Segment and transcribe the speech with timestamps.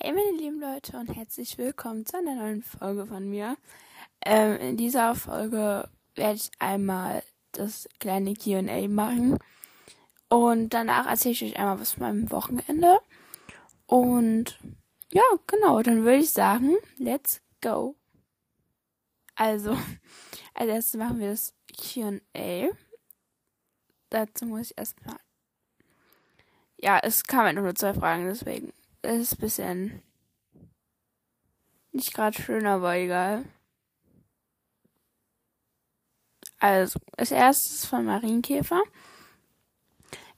[0.00, 3.56] Hey meine lieben Leute und herzlich willkommen zu einer neuen Folge von mir.
[4.24, 9.38] Ähm, in dieser Folge werde ich einmal das kleine QA machen
[10.28, 13.00] und danach erzähle ich euch einmal was von meinem Wochenende.
[13.86, 14.60] Und
[15.10, 17.96] ja, genau, dann würde ich sagen, let's go.
[19.34, 19.72] Also,
[20.54, 22.68] als erstes machen wir das QA.
[24.10, 25.18] Dazu muss ich erstmal.
[26.76, 28.72] Ja, es kamen nur zwei Fragen, deswegen
[29.02, 30.02] ist ein bisschen
[31.92, 33.44] nicht gerade schön, aber egal.
[36.60, 38.82] Also, als erstes von Marienkäfer.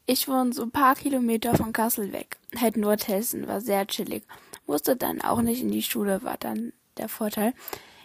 [0.07, 2.39] Ich wohne so ein paar Kilometer von Kassel weg.
[2.57, 4.25] Halt Nordhessen, war sehr chillig.
[4.67, 7.55] Musste dann auch nicht in die Schule, war dann der Vorteil.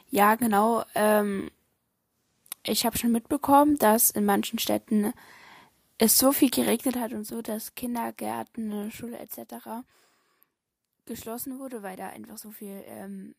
[0.09, 0.84] Ja, genau.
[0.94, 1.50] Ähm,
[2.64, 5.14] ich habe schon mitbekommen, dass in manchen Städten
[5.98, 9.86] es so viel geregnet hat und so, dass Kindergärten, Schule etc
[11.05, 13.36] geschlossen wurde, weil da einfach so viel ähm,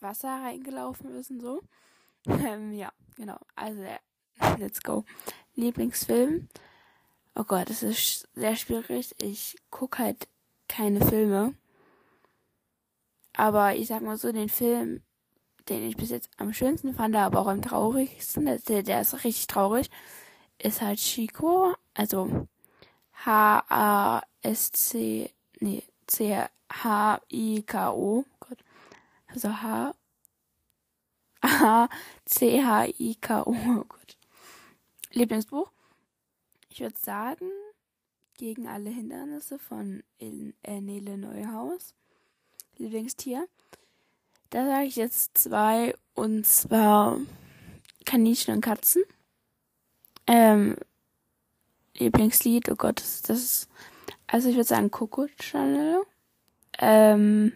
[0.00, 1.62] Wasser reingelaufen ist und so.
[2.28, 3.38] Ähm, ja, genau.
[3.54, 3.84] Also,
[4.58, 5.04] let's go.
[5.54, 6.48] Lieblingsfilm.
[7.36, 9.14] Oh Gott, das ist sehr schwierig.
[9.18, 10.26] Ich guck halt
[10.68, 11.54] keine Filme.
[13.34, 15.02] Aber ich sag mal so, den Film,
[15.68, 19.46] den ich bis jetzt am schönsten fand, aber auch am traurigsten, der, der ist richtig
[19.46, 19.90] traurig,
[20.58, 21.74] ist halt Chico.
[21.94, 22.48] Also
[23.24, 24.20] H-A-S-C,
[25.60, 26.64] nee, C-H-I-K-O.
[28.40, 28.58] Gott.
[29.28, 29.94] Also H.
[31.40, 31.90] A-C-H-I-K-O.
[33.50, 34.16] Oh Gott.
[35.12, 35.70] Lieblingsbuch?
[36.70, 37.50] Ich würde sagen,
[38.36, 41.94] gegen alle Hindernisse von Il äh, Nele Neuhaus.
[42.76, 43.48] Lieblingstier?
[44.50, 47.18] Da sage ich jetzt zwei, und zwar
[48.04, 49.04] Kaninchen und Katzen.
[50.26, 50.76] Ähm,
[51.94, 53.68] Lieblingslied, oh Gott, das ist
[54.26, 56.04] also ich würde sagen Coco Channel.
[56.78, 57.52] Ähm,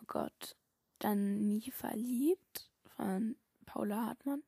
[0.00, 0.56] oh Gott.
[0.98, 3.36] Dann Nie verliebt von
[3.66, 4.42] Paula Hartmann.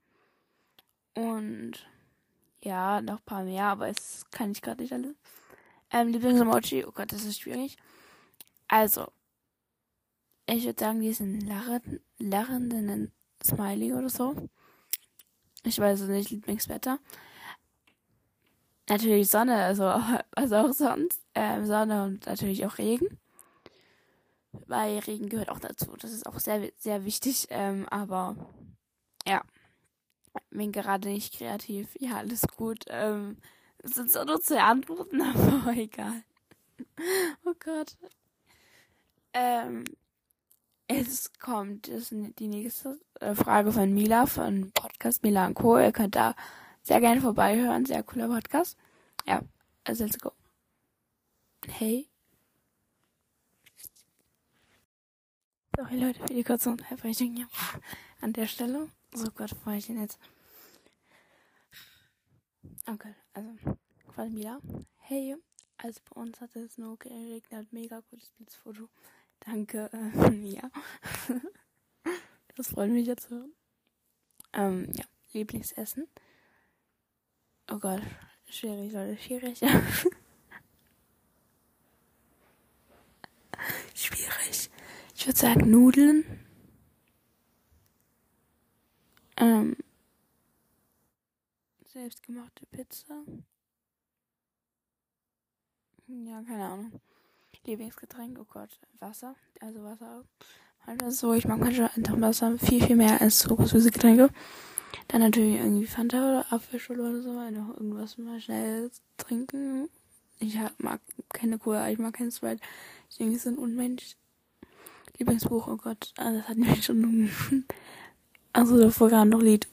[1.15, 1.87] Und
[2.63, 5.15] ja, noch ein paar mehr, aber es kann ich gerade nicht alle.
[5.91, 7.77] Ähm, Lieblingsemoji, oh Gott, das ist schwierig.
[8.69, 9.09] Also,
[10.47, 11.41] ich würde sagen, diesen
[12.19, 13.13] lachenden
[13.45, 14.49] Smiley oder so.
[15.65, 16.99] Ich weiß es nicht, Lieblingswetter.
[18.89, 19.85] Natürlich Sonne, also
[20.37, 21.23] was auch sonst.
[21.35, 23.19] Ähm, Sonne und natürlich auch Regen.
[24.67, 25.97] Weil Regen gehört auch dazu.
[25.99, 27.47] Das ist auch sehr, sehr wichtig.
[27.51, 28.37] Ähm, aber
[29.27, 29.43] ja.
[30.51, 31.89] Bin gerade nicht kreativ.
[31.99, 32.85] Ja, alles gut.
[32.89, 33.37] Ähm,
[33.79, 36.23] das sind so nur zwei Antworten, aber egal.
[37.45, 37.97] oh Gott.
[39.35, 39.85] Ähm,
[40.89, 45.79] es kommt ist die nächste äh, Frage von Mila von Podcast Mila Co.
[45.79, 46.35] Ihr könnt da
[46.83, 47.87] sehr gerne vorbeihören.
[47.87, 48.77] Sehr cooler Podcast.
[49.27, 49.43] Ja,
[49.85, 50.33] also let's go.
[51.67, 52.09] Hey.
[55.77, 57.49] Sorry Leute für die kurze Unterbrechung hier
[58.21, 58.89] an der Stelle.
[59.15, 60.19] So Gott, wo ich denn jetzt?
[62.87, 63.51] Okay, also
[64.09, 64.61] quasi wieder.
[64.99, 65.37] Hey,
[65.79, 67.73] also bei uns hat es nur geregnet.
[67.73, 68.89] Mega gutes Blitzfoto.
[69.41, 70.71] Danke, äh, ja.
[72.57, 73.53] das freut mich jetzt zu hören.
[74.53, 76.07] Ähm, ja, Lieblingsessen.
[77.73, 78.03] Oh Gott,
[78.51, 79.59] schwierig, Leute, schwierig.
[83.95, 84.71] schwierig.
[85.15, 86.23] Ich würde sagen Nudeln.
[89.39, 89.75] Ähm,
[91.87, 93.25] selbstgemachte Pizza.
[96.09, 97.01] Ja, keine Ahnung.
[97.65, 99.35] Lieblingsgetränk, oh Gott, Wasser.
[99.61, 100.27] Also Wasser.
[100.87, 104.29] Manchmal ist so, ich mag manchmal einfach Wasser viel, viel mehr als so süße Getränke.
[105.09, 109.89] Dann natürlich irgendwie Fanta oder Apfelschule oder so, noch irgendwas mal schnell trinken.
[110.39, 111.01] Ich mag
[111.33, 112.61] keine Cola, ich mag keinen Sprite.
[113.11, 114.17] Ich denke, es sind Unmensch.
[115.19, 117.31] Lieblingsbuch, oh Gott, ah, das hat mich schon.
[118.53, 119.69] also davor gerade noch Lied.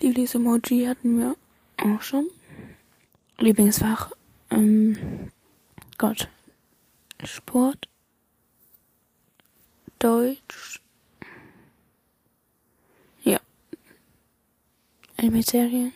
[0.00, 1.36] Lieblingsemoji hatten wir
[1.76, 2.26] auch schon.
[3.38, 4.12] Lieblingsfach,
[4.50, 5.30] ähm,
[5.98, 6.28] Gott,
[7.22, 7.88] Sport,
[9.98, 10.80] Deutsch,
[15.24, 15.90] Anime-Serien.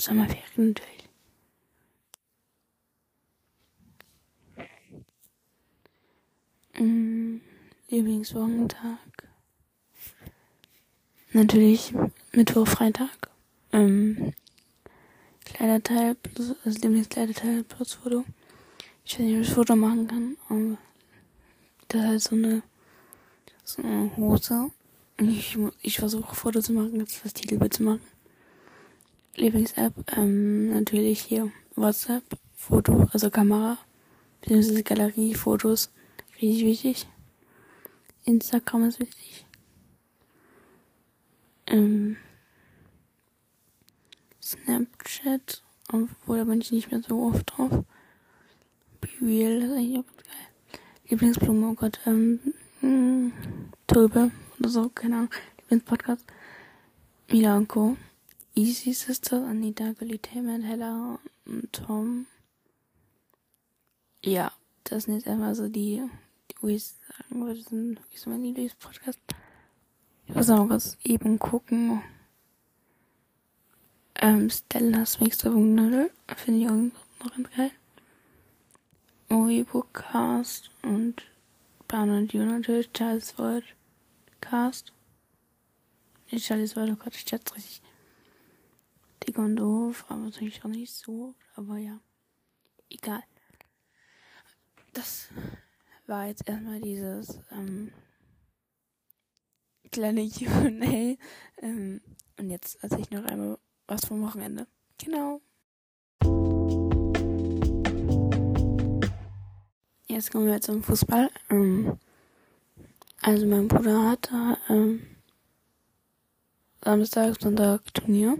[0.00, 1.08] Sommerferien natürlich.
[6.78, 7.40] Mm,
[7.88, 8.98] Lieblingswochentag.
[11.32, 11.92] Natürlich
[12.30, 13.30] Mittwoch, Freitag.
[13.72, 14.32] Ähm,
[15.44, 16.16] Kleiderteil,
[16.64, 18.24] also Lieblingskleiderteil plus Foto.
[19.04, 20.78] Ich weiß nicht, ob ich das Foto machen kann, aber
[21.88, 22.62] das ist halt so eine,
[23.64, 24.70] so eine Hose.
[25.18, 28.09] Ich, ich versuche Foto zu machen, jetzt das Titelbild zu machen.
[29.36, 32.24] Lieblings-App, ähm, natürlich hier WhatsApp,
[32.54, 33.78] Foto, also Kamera,
[34.40, 35.90] beziehungsweise Galeriefotos.
[36.40, 37.06] Richtig wichtig.
[38.24, 39.46] Instagram ist wichtig.
[41.66, 42.16] Ähm,
[44.42, 45.62] Snapchat,
[45.92, 47.84] obwohl da bin ich nicht mehr so oft drauf.
[49.22, 50.80] Real, ist eigentlich auch ganz geil.
[51.08, 52.40] Lieblingsblume, oh Gott, ähm,
[52.80, 53.32] mh,
[53.86, 55.30] Tulpe oder so, keine Ahnung.
[55.58, 56.24] Lieblingspodcast.
[57.30, 57.96] Mila Co.
[58.54, 62.26] Easy Sisters, Anita, Taman, Hella und Tom.
[64.22, 64.52] Ja,
[64.84, 66.02] das sind jetzt erstmal so die,
[66.50, 69.22] die wo ich sagen würde, sind wirklich so meine Lieblingspodcasts.
[70.26, 72.02] Ich muss auch kurz eben gucken.
[74.16, 77.70] Ähm, Stellas Mixer Nudel finde ich auch noch ganz geil.
[79.28, 81.22] Moviebookcast und
[81.86, 83.64] Brown und You natürlich, Charles World
[84.40, 84.92] Cast.
[86.30, 87.80] Nicht Charles World, oh Gott, ich schätze richtig
[89.26, 92.00] dick und doof, aber natürlich auch nicht so, aber ja.
[92.88, 93.22] Egal.
[94.92, 95.28] Das
[96.06, 97.92] war jetzt erstmal dieses ähm,
[99.92, 101.16] kleine QA.
[101.62, 102.00] Ähm,
[102.38, 104.66] und jetzt erzähle ich noch einmal was vom Wochenende.
[104.98, 105.40] Genau.
[110.08, 111.30] Jetzt kommen wir zum Fußball.
[111.50, 111.98] Ähm,
[113.22, 115.06] also mein Bruder hatte ähm,
[116.82, 118.38] Samstag, Sonntag Turnier.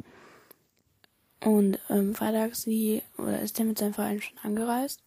[1.42, 5.00] Und ähm, freitags die, oder ist der mit seinem Verein schon angereist.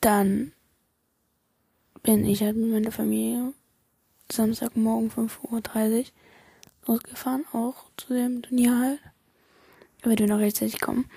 [0.00, 0.52] Dann
[2.02, 3.52] bin ich halt mit meiner Familie
[4.30, 6.04] Samstagmorgen 5.30 Uhr
[6.86, 9.00] losgefahren, auch zu dem Turnier halt.
[10.02, 11.10] Damit wir noch rechtzeitig kommen.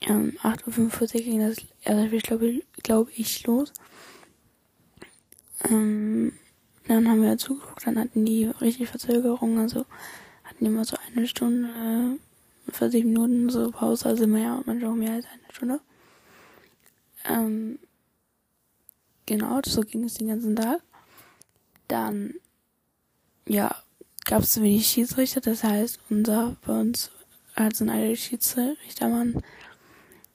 [0.00, 3.72] Ähm, 8.45 Uhr ging das erste Spiel, glaube glaub ich, los.
[5.68, 6.32] Ähm,
[6.88, 9.84] dann haben wir zugeguckt, dann hatten die richtig Verzögerung, also
[10.60, 12.18] hatten immer so eine Stunde,
[12.68, 15.80] äh, 40 Minuten so Pause, also mehr, manchmal auch mehr als eine Stunde.
[17.24, 17.78] Ähm,
[19.24, 20.82] genau, so ging es den ganzen Tag.
[21.88, 22.34] Dann,
[23.48, 23.74] ja,
[24.26, 27.10] gab es wenig Schiedsrichter, das heißt, unser, bei uns
[27.56, 29.42] hat so ein alter Schiedsrichtermann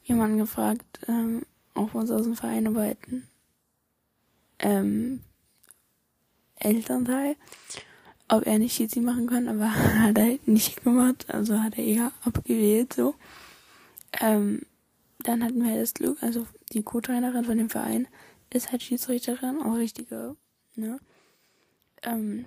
[0.04, 1.46] jemanden gefragt, ähm,
[1.76, 3.28] ob wir uns aus dem Verein arbeiten.
[4.58, 5.22] Ähm,
[6.56, 7.36] Elternteil,
[8.28, 12.12] ob er nicht Schiedsrichter machen kann, aber hat er nicht gemacht, also hat er eher
[12.24, 13.16] abgewählt, so.
[14.22, 14.62] Ähm,
[15.20, 18.08] dann hatten wir das Glück, also die Co-Trainerin von dem Verein
[18.54, 20.36] ist halt Schiedsrichterin, auch richtige,
[20.76, 21.00] ne?
[22.04, 22.46] Ähm,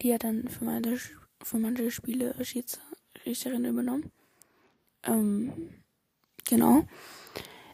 [0.00, 0.98] die hat dann für manche,
[1.42, 4.10] für manche Spiele Schiedsrichterin übernommen.
[5.02, 5.52] Ähm,
[6.48, 6.86] genau.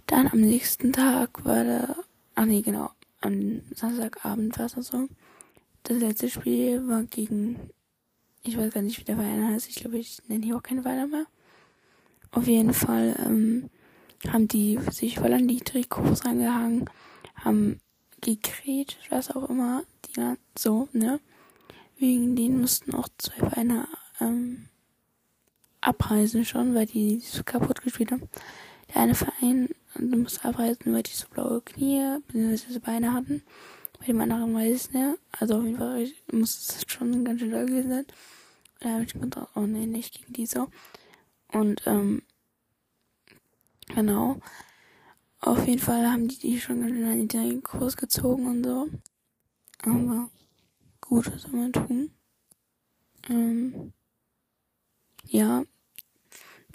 [0.07, 1.97] Dann am nächsten Tag war der,
[2.35, 2.91] ach nee, genau,
[3.21, 5.09] am Samstagabend war es so.
[5.89, 7.71] Das letzte Spiel war gegen,
[8.43, 10.83] ich weiß gar nicht, wie der Verein heißt, ich glaube, ich nenne hier auch keine
[10.83, 11.27] Vereine mehr.
[12.33, 13.71] Auf jeden Fall, ähm,
[14.27, 16.91] haben die sich voll an die Trikots angehangen,
[17.37, 17.81] haben
[18.21, 21.21] gekräht, was auch immer, die so, ne?
[21.99, 23.87] Wegen denen mussten auch zwei Vereine
[24.21, 24.69] ähm,
[25.81, 28.29] abreisen schon, weil die so kaputt gespielt haben.
[28.89, 29.69] Der eine Verein
[30.01, 32.81] musste abreisen, weil die so blaue Knie bzw.
[32.81, 33.45] Beine hatten.
[33.99, 35.19] Bei dem anderen weiß ich ne?
[35.33, 38.07] Also auf jeden Fall muss es schon ganz schön doll gewesen sein.
[38.81, 40.69] Da habe ich gedacht, oh nee, nicht gegen die so.
[41.53, 42.23] Und ähm,
[43.89, 44.41] Genau.
[45.41, 48.89] Auf jeden Fall haben die die schon in den Kurs gezogen und so.
[49.83, 50.31] Aber
[51.01, 52.11] gut, was soll man tun?
[53.29, 53.93] Ähm,
[55.25, 55.65] ja.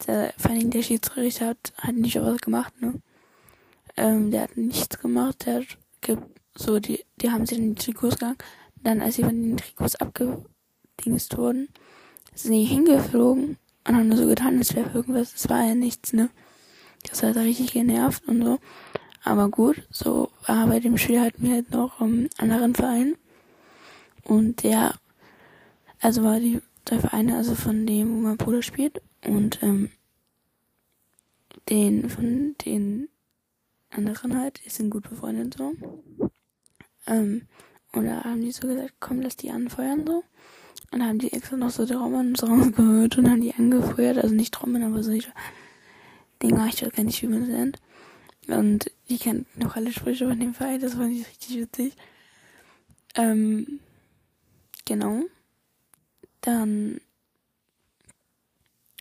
[0.08, 3.02] Der, vor allem der Schiedsrichter hat, hat nicht was gemacht, ne?
[3.98, 5.78] Ähm, der hat nichts gemacht, der hat
[6.56, 8.38] so, die, die haben sich in die Trikots gegangen.
[8.84, 11.70] Dann, als sie von den Trikots abgedingst wurden,
[12.34, 15.34] sind die hingeflogen und haben nur so getan, als wäre irgendwas.
[15.36, 16.30] Es war ja nichts, ne?
[17.10, 18.60] Das hat richtig genervt und so.
[19.24, 23.16] Aber gut, so war bei dem Spiel hatten wir halt noch einen anderen Verein.
[24.24, 24.96] Und der,
[26.00, 29.02] also war die der Vereine, also von dem, wo mein Bruder spielt.
[29.24, 29.90] Und ähm,
[31.70, 33.10] den, von den
[33.90, 35.74] anderen halt, die sind gut befreundet so.
[37.08, 37.48] Ähm,
[37.94, 40.24] und da haben die so gesagt, komm, lass die anfeuern so.
[40.92, 44.54] Und dann haben die extra noch so Trommeln rausgehört und haben die angefeuert, also nicht
[44.54, 45.12] Trommeln, aber so
[46.42, 47.80] Dinger, ich weiß gar nicht, wie man sie nennt.
[48.48, 51.94] Und ich kenne noch alle Sprüche von dem Verein, das fand ich richtig witzig.
[53.16, 53.80] Ähm,
[54.86, 55.22] genau.
[56.42, 57.00] Dann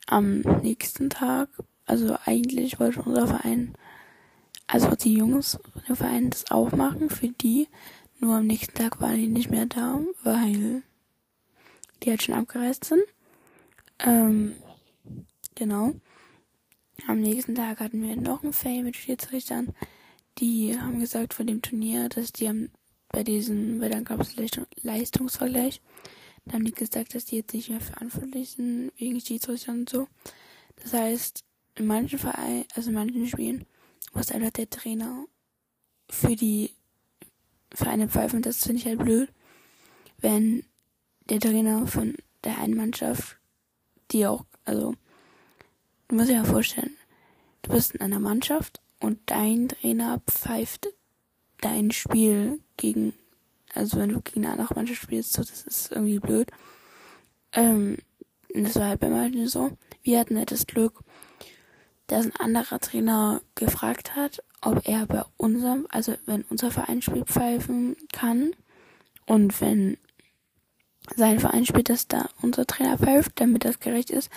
[0.07, 1.49] am nächsten Tag,
[1.87, 3.75] also eigentlich wollte unser Verein,
[4.71, 5.59] also die Jungs
[5.89, 7.69] dem Verein das auch machen für die.
[8.21, 10.83] Nur am nächsten Tag waren die nicht mehr da, weil
[12.03, 13.03] die halt schon abgereist sind.
[13.99, 14.55] Ähm,
[15.55, 15.95] genau.
[17.07, 19.75] Am nächsten Tag hatten wir noch ein Fail mit Schiedsrichtern.
[20.39, 22.71] Die haben gesagt vor dem Turnier, dass die haben
[23.09, 24.37] bei diesem, weil dann gab es
[24.83, 25.83] Leistungsvergleich,
[26.45, 30.07] da haben die gesagt, dass die jetzt nicht mehr verantwortlich sind wegen Schiedsrichtern und so.
[30.77, 33.67] Das heißt, in manchen Vereinen, also in manchen Spielen,
[34.13, 35.25] muss einfach der Trainer
[36.09, 36.71] für die
[37.73, 38.43] Vereine pfeifen.
[38.43, 39.33] Das finde ich halt blöd,
[40.19, 40.65] wenn
[41.29, 43.39] der Trainer von der einen Mannschaft,
[44.11, 44.95] die auch, also,
[46.09, 46.97] du musst dir mal vorstellen,
[47.63, 50.89] du bist in einer Mannschaft und dein Trainer pfeift
[51.61, 53.13] dein Spiel gegen,
[53.75, 56.51] also wenn du gegen eine andere Mannschaft spielst, so, das ist irgendwie blöd.
[57.53, 57.99] Ähm,
[58.55, 59.77] das war halt bei manchen so.
[60.03, 61.01] Wir hatten halt das Glück,
[62.11, 67.29] dass ein anderer Trainer gefragt hat, ob er bei unserem, also wenn unser Verein spielt,
[67.29, 68.51] pfeifen kann.
[69.27, 69.97] Und wenn
[71.15, 74.29] sein Verein spielt, dass da unser Trainer pfeift, damit das gerecht ist,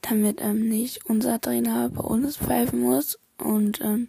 [0.00, 4.08] damit ähm, nicht unser Trainer bei uns pfeifen muss und ähm,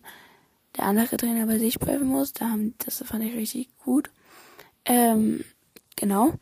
[0.77, 2.33] der andere Trainer bei sich pfeifen muss.
[2.33, 4.09] Da haben, das fand ich richtig gut.
[4.85, 5.43] Ähm,
[5.95, 6.33] genau.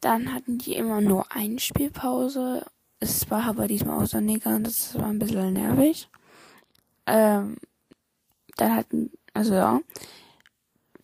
[0.00, 2.66] Dann hatten die immer nur eine Spielpause
[3.00, 6.08] es war aber diesmal auch sonniger und das war ein bisschen nervig.
[7.06, 7.56] Ähm,
[8.56, 9.80] dann hatten, also ja.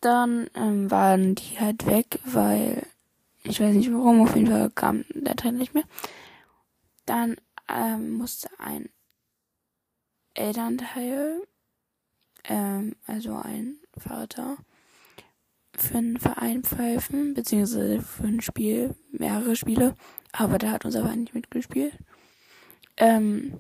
[0.03, 2.87] Dann ähm, waren die halt weg, weil
[3.43, 5.85] ich weiß nicht warum, auf jeden Fall kam der Trainer nicht mehr.
[7.07, 7.37] Dann
[7.69, 8.91] ähm, musste ein
[10.35, 11.43] Elternteil,
[12.45, 14.59] ähm, also ein Vater,
[15.77, 19.95] für einen Verein pfeifen, beziehungsweise für ein Spiel, mehrere Spiele.
[20.39, 21.95] Aber da hat unser Verein nicht mitgespielt.
[22.97, 23.55] Ähm,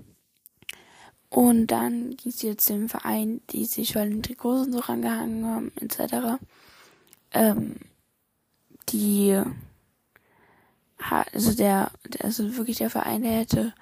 [1.28, 5.47] und dann ging es jetzt dem Verein, die sich schon in Trikots und so rangehangen
[5.47, 6.40] haben, etc.
[7.33, 7.76] Ähm,
[8.88, 9.40] die,
[11.33, 11.90] also der,
[12.23, 13.75] also wirklich der Verein, der hätte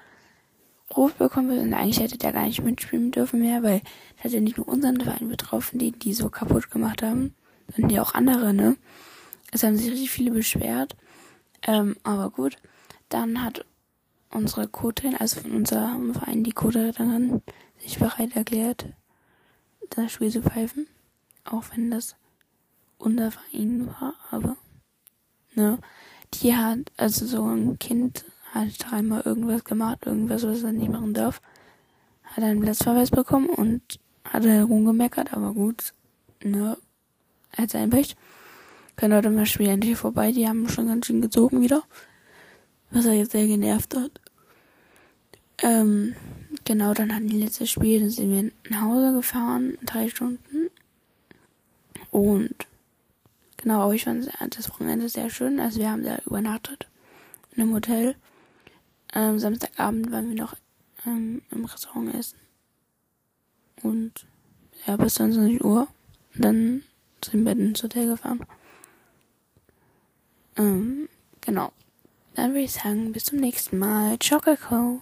[0.97, 3.81] Ruf bekommen und eigentlich hätte der gar nicht mitspielen dürfen mehr, weil
[4.17, 7.35] das hat ja nicht nur unseren Verein betroffen, die die so kaputt gemacht haben,
[7.75, 8.77] sondern ja auch andere, ne?
[9.51, 10.97] Es haben sich richtig viele beschwert.
[11.67, 12.57] Ähm, aber gut.
[13.15, 13.65] Dann hat
[14.33, 17.43] unsere Co-Trainerin, also von unserem Verein, die Co-Trainerin,
[17.79, 18.87] sich bereit erklärt,
[19.91, 20.89] das Spiel zu pfeifen.
[21.45, 22.17] Auch wenn das
[22.99, 24.57] unser Verein war, aber,
[25.55, 25.79] ne.
[26.35, 31.15] Die hat, also so ein Kind hat dreimal irgendwas gemacht, irgendwas, was er nicht machen
[31.15, 31.41] darf.
[32.25, 35.93] Hat einen Platzverweis bekommen und hat rumgemeckert, aber gut,
[36.43, 36.77] ne,
[37.57, 38.17] als ein Pech.
[38.97, 41.85] Können heute mal Spiel endlich vorbei, die haben schon ganz schön gezogen wieder
[42.95, 44.21] was er jetzt sehr genervt hat.
[45.63, 46.15] Ähm,
[46.65, 50.71] genau, dann hatten die letzte Spiel, dann sind wir nach Hause gefahren, drei Stunden.
[52.11, 52.55] Und
[53.57, 55.59] genau, ich fand das Wochenende sehr schön.
[55.59, 56.87] Also wir haben da übernachtet
[57.53, 58.15] in einem Hotel.
[59.13, 60.57] Ähm, Samstagabend waren wir noch
[61.07, 62.39] ähm, im Restaurant essen.
[63.83, 64.27] Und
[64.87, 65.89] ja, bis 20 Uhr.
[66.35, 66.83] Und dann
[67.25, 68.41] sind wir ins Hotel gefahren.
[70.57, 71.09] Ähm,
[71.41, 71.73] genau.
[72.35, 74.19] Dann würde ich sagen, bis zum nächsten Mal.
[74.19, 75.01] Ciao, Kakao.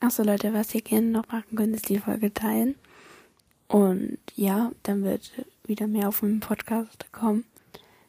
[0.00, 2.74] Achso Leute, was ihr gerne noch machen könnt, ist die Folge teilen.
[3.68, 5.32] Und ja, dann wird
[5.64, 7.44] wieder mehr auf dem Podcast kommen.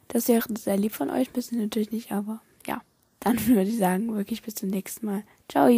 [0.08, 2.82] Das wäre sehr lieb von euch, bisschen natürlich nicht, aber ja.
[3.20, 5.22] Dann würde ich sagen, wirklich bis zum nächsten Mal.
[5.48, 5.68] Ciao.